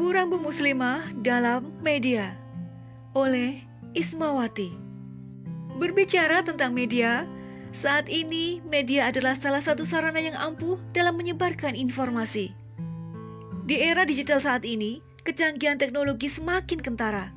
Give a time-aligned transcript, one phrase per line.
[0.00, 2.32] Rambu-rambu muslimah dalam media
[3.12, 3.60] oleh
[3.92, 4.72] Ismawati.
[5.76, 7.28] Berbicara tentang media,
[7.76, 12.56] saat ini media adalah salah satu sarana yang ampuh dalam menyebarkan informasi.
[13.68, 17.28] Di era digital saat ini, kecanggihan teknologi semakin kentara.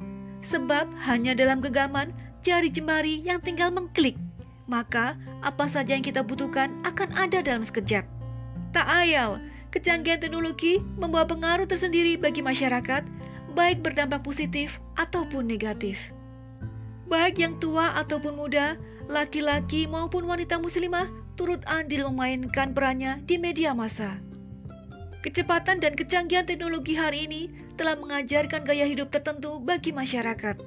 [0.47, 2.15] Sebab hanya dalam genggaman
[2.47, 4.15] jari jemari yang tinggal mengklik,
[4.71, 8.07] maka apa saja yang kita butuhkan akan ada dalam sekejap.
[8.71, 13.01] Tak ayal, kecanggihan teknologi membawa pengaruh tersendiri bagi masyarakat,
[13.57, 15.97] baik berdampak positif ataupun negatif.
[17.09, 18.77] Baik yang tua ataupun muda,
[19.09, 24.21] laki-laki maupun wanita muslimah turut andil memainkan perannya di media massa.
[25.25, 27.41] Kecepatan dan kecanggihan teknologi hari ini
[27.73, 30.61] telah mengajarkan gaya hidup tertentu bagi masyarakat.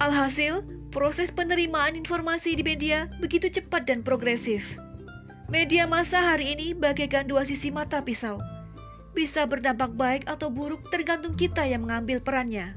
[0.00, 4.64] Alhasil, proses penerimaan informasi di media begitu cepat dan progresif.
[5.48, 8.36] Media massa hari ini bagaikan dua sisi mata pisau.
[9.16, 12.76] Bisa berdampak baik atau buruk tergantung kita yang mengambil perannya.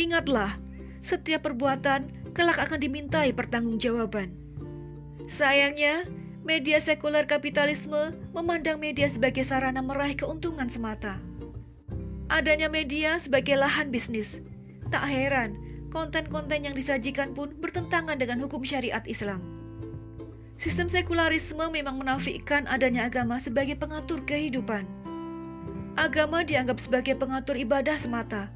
[0.00, 0.56] Ingatlah,
[1.04, 4.32] setiap perbuatan kelak akan dimintai pertanggungjawaban.
[5.28, 6.08] Sayangnya,
[6.48, 11.20] media sekuler kapitalisme memandang media sebagai sarana meraih keuntungan semata.
[12.32, 14.40] Adanya media sebagai lahan bisnis.
[14.88, 15.60] Tak heran,
[15.92, 19.53] konten-konten yang disajikan pun bertentangan dengan hukum syariat Islam.
[20.54, 24.86] Sistem sekularisme memang menafikan adanya agama sebagai pengatur kehidupan.
[25.98, 28.50] Agama dianggap sebagai pengatur ibadah semata.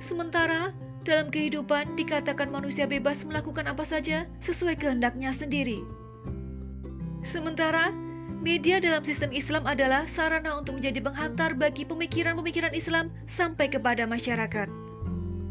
[0.00, 0.72] Sementara
[1.08, 5.80] dalam kehidupan dikatakan manusia bebas melakukan apa saja sesuai kehendaknya sendiri.
[7.24, 7.92] Sementara
[8.44, 14.68] media dalam sistem Islam adalah sarana untuk menjadi penghantar bagi pemikiran-pemikiran Islam sampai kepada masyarakat.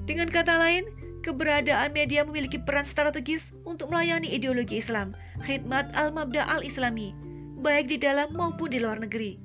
[0.07, 0.87] Dengan kata lain,
[1.27, 5.11] keberadaan media memiliki peran strategis untuk melayani ideologi Islam,
[5.43, 7.11] khidmat al-mabda al-islami,
[7.59, 9.35] baik di dalam maupun di luar negeri.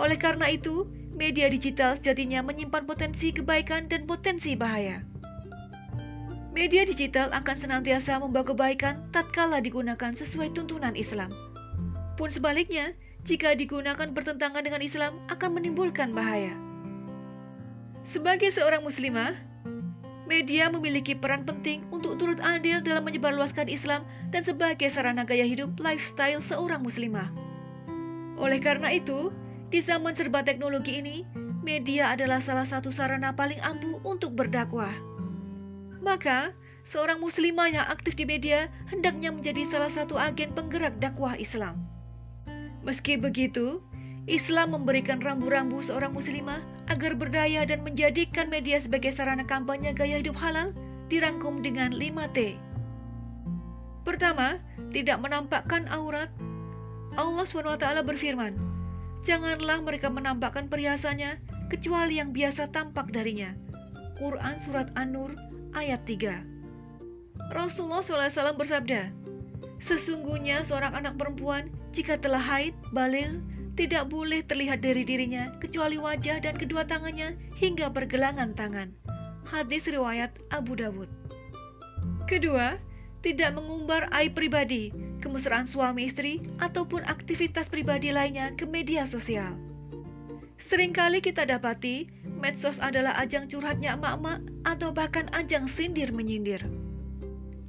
[0.00, 5.04] Oleh karena itu, media digital sejatinya menyimpan potensi kebaikan dan potensi bahaya.
[6.56, 11.28] Media digital akan senantiasa membawa kebaikan tatkala digunakan sesuai tuntunan Islam.
[12.16, 12.96] Pun sebaliknya,
[13.28, 16.56] jika digunakan bertentangan dengan Islam akan menimbulkan bahaya.
[18.08, 19.36] Sebagai seorang muslimah,
[20.28, 25.72] media memiliki peran penting untuk turut andil dalam menyebarluaskan Islam dan sebagai sarana gaya hidup
[25.80, 27.32] lifestyle seorang muslimah.
[28.36, 29.32] Oleh karena itu,
[29.72, 31.24] di zaman serba teknologi ini,
[31.64, 34.92] media adalah salah satu sarana paling ampuh untuk berdakwah.
[36.04, 36.52] Maka,
[36.84, 41.82] seorang muslimah yang aktif di media hendaknya menjadi salah satu agen penggerak dakwah Islam.
[42.84, 43.82] Meski begitu,
[44.28, 50.36] Islam memberikan rambu-rambu seorang muslimah agar berdaya dan menjadikan media sebagai sarana kampanye gaya hidup
[50.36, 50.72] halal
[51.12, 52.56] dirangkum dengan 5T.
[54.08, 54.56] Pertama,
[54.92, 56.32] tidak menampakkan aurat.
[57.16, 58.56] Allah SWT berfirman,
[59.28, 61.36] Janganlah mereka menampakkan perhiasannya
[61.68, 63.52] kecuali yang biasa tampak darinya.
[64.16, 65.36] Quran Surat An-Nur
[65.76, 69.12] ayat 3 Rasulullah SAW bersabda,
[69.78, 73.44] Sesungguhnya seorang anak perempuan jika telah haid, balil,
[73.78, 78.90] tidak boleh terlihat dari dirinya kecuali wajah dan kedua tangannya hingga pergelangan tangan.
[79.46, 81.06] Hadis riwayat Abu Dawud.
[82.26, 82.74] Kedua,
[83.22, 84.90] tidak mengumbar aib pribadi,
[85.22, 89.54] kemesraan suami istri, ataupun aktivitas pribadi lainnya ke media sosial.
[90.58, 92.10] Seringkali kita dapati
[92.42, 96.66] medsos adalah ajang curhatnya emak-emak atau bahkan ajang sindir menyindir.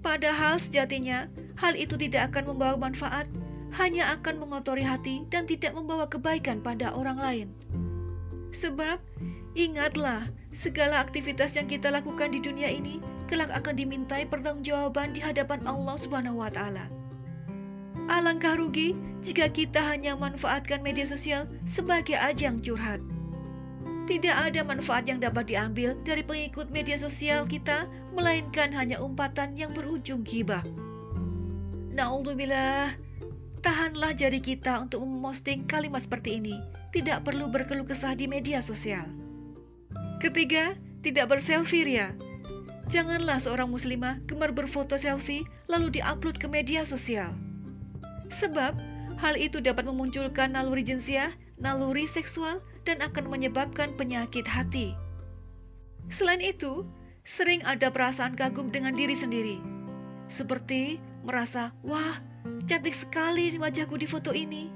[0.02, 3.30] Padahal sejatinya hal itu tidak akan membawa manfaat
[3.75, 7.50] hanya akan mengotori hati dan tidak membawa kebaikan pada orang lain.
[8.56, 8.97] Sebab,
[9.53, 12.97] ingatlah, segala aktivitas yang kita lakukan di dunia ini
[13.29, 16.90] kelak akan dimintai pertanggungjawaban di hadapan Allah Subhanahu wa taala.
[18.09, 22.97] Alangkah rugi jika kita hanya manfaatkan media sosial sebagai ajang curhat.
[24.09, 27.85] Tidak ada manfaat yang dapat diambil dari pengikut media sosial kita,
[28.18, 30.66] melainkan hanya umpatan yang berujung gibah.
[31.94, 32.97] Naudzubillah,
[34.09, 36.58] Tahanlah jari kita untuk memposting kalimat seperti ini.
[36.90, 39.06] Tidak perlu berkeluh kesah di media sosial.
[40.17, 40.73] Ketiga,
[41.06, 42.17] tidak berselfie ria.
[42.90, 47.38] Janganlah seorang muslimah gemar berfoto selfie lalu diupload ke media sosial.
[48.34, 48.82] Sebab,
[49.22, 51.29] hal itu dapat memunculkan naluri jinsiah,
[51.62, 54.97] naluri seksual, dan akan menyebabkan penyakit hati.
[56.09, 56.82] Selain itu,
[57.29, 59.62] sering ada perasaan kagum dengan diri sendiri.
[60.34, 62.26] Seperti merasa, wah
[62.69, 64.69] Cantik sekali wajahku di foto ini.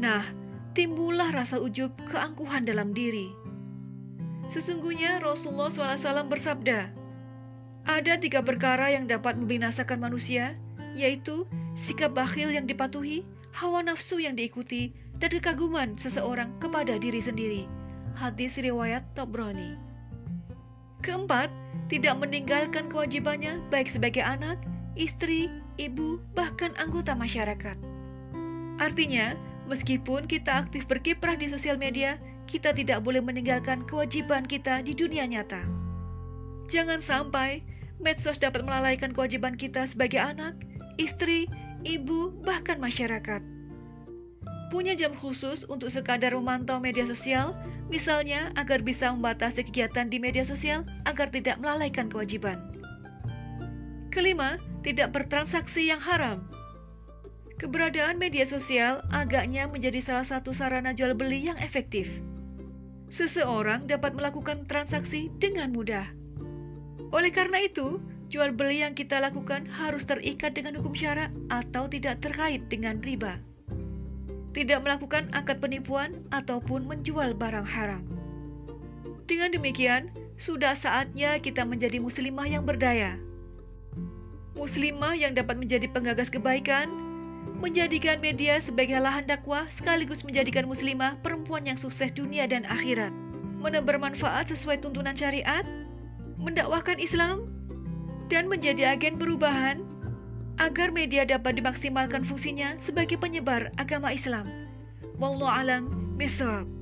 [0.00, 0.24] Nah,
[0.72, 3.28] timbullah rasa ujub keangkuhan dalam diri.
[4.48, 6.88] Sesungguhnya Rasulullah SAW bersabda,
[7.84, 10.56] ada tiga perkara yang dapat membinasakan manusia,
[10.96, 11.44] yaitu
[11.84, 17.68] sikap bakhil yang dipatuhi, hawa nafsu yang diikuti, dan kekaguman seseorang kepada diri sendiri.
[18.16, 19.76] Hadis riwayat Tabrani.
[21.04, 21.52] Keempat,
[21.92, 24.56] tidak meninggalkan kewajibannya baik sebagai anak,
[24.96, 27.76] istri, ibu, bahkan anggota masyarakat.
[28.76, 29.36] Artinya,
[29.68, 35.24] meskipun kita aktif berkiprah di sosial media, kita tidak boleh meninggalkan kewajiban kita di dunia
[35.26, 35.60] nyata.
[36.68, 37.62] Jangan sampai
[38.02, 40.54] medsos dapat melalaikan kewajiban kita sebagai anak,
[41.00, 41.48] istri,
[41.82, 43.40] ibu, bahkan masyarakat.
[44.66, 47.54] Punya jam khusus untuk sekadar memantau media sosial,
[47.86, 52.58] misalnya agar bisa membatasi kegiatan di media sosial agar tidak melalaikan kewajiban.
[54.10, 56.46] Kelima, tidak bertransaksi yang haram.
[57.58, 62.06] Keberadaan media sosial agaknya menjadi salah satu sarana jual beli yang efektif.
[63.10, 66.06] Seseorang dapat melakukan transaksi dengan mudah.
[67.10, 67.98] Oleh karena itu,
[68.30, 73.42] jual beli yang kita lakukan harus terikat dengan hukum syarak atau tidak terkait dengan riba.
[74.54, 78.06] Tidak melakukan akad penipuan ataupun menjual barang haram.
[79.26, 83.18] Dengan demikian, sudah saatnya kita menjadi muslimah yang berdaya.
[84.56, 86.88] Muslimah yang dapat menjadi penggagas kebaikan,
[87.60, 93.12] menjadikan media sebagai lahan dakwah sekaligus menjadikan muslimah perempuan yang sukses dunia dan akhirat,
[93.60, 95.64] menebar manfaat sesuai tuntunan syariat,
[96.40, 97.52] mendakwahkan Islam,
[98.32, 99.84] dan menjadi agen perubahan
[100.56, 104.48] agar media dapat dimaksimalkan fungsinya sebagai penyebar agama Islam.
[105.20, 106.75] Wallahu alam bisawab.